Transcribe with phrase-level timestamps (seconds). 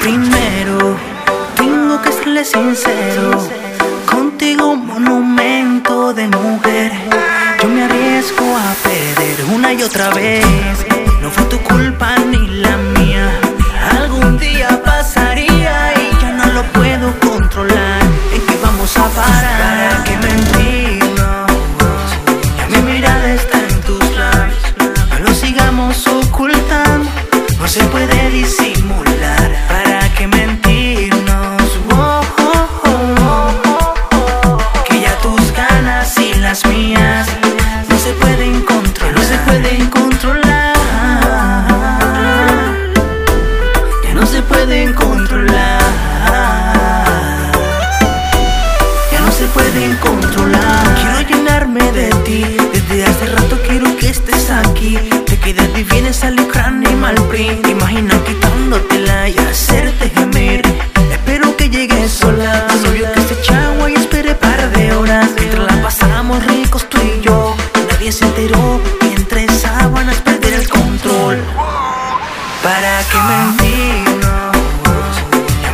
[0.00, 0.96] Primero,
[1.56, 3.48] tengo que serle sincero.
[4.06, 5.47] Contigo, monumento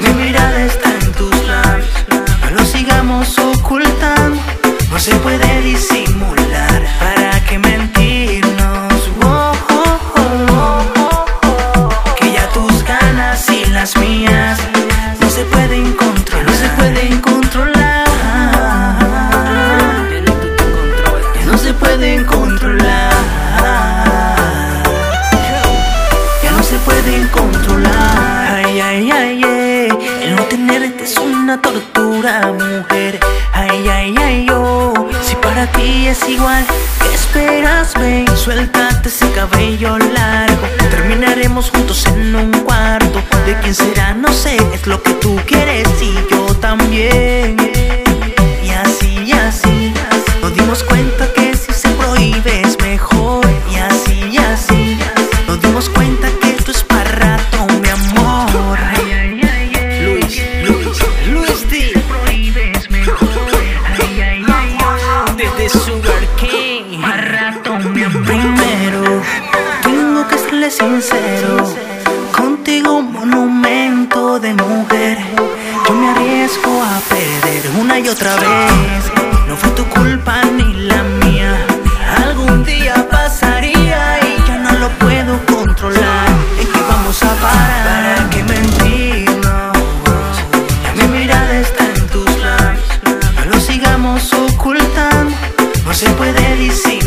[0.00, 1.84] Mi mirada está en tus lados.
[2.42, 4.40] No lo sigamos ocultando,
[4.90, 6.33] no se puede disimular.
[31.60, 33.20] tortura, mujer.
[33.52, 34.92] Ay, ay, ay, yo.
[35.22, 36.64] Si para ti es igual,
[37.00, 38.24] ¿qué esperas, ven?
[38.36, 40.66] Suéltate ese cabello largo.
[40.90, 43.22] Terminaremos juntos en un cuarto.
[43.46, 45.86] De quién será, no sé, es lo que tú quieres.
[70.78, 71.56] sincero.
[72.32, 75.18] Contigo un monumento de mujer.
[75.86, 79.04] Yo me arriesgo a perder una y otra vez.
[79.46, 81.54] No fue tu culpa ni la mía.
[82.24, 86.28] Algún día pasaría y ya no lo puedo controlar.
[86.60, 87.84] ¿En qué vamos a parar?
[87.88, 89.76] ¿Para qué mentirnos?
[90.84, 92.88] Ya mi mirada está en tus labios.
[93.36, 95.36] No lo sigamos ocultando.
[95.86, 97.03] No se puede decir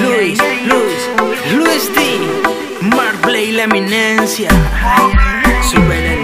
[0.00, 1.10] Luis, Luis,
[1.54, 2.86] Luis D.
[2.96, 4.48] Mark Blay, la eminencia.
[5.70, 6.21] Súbele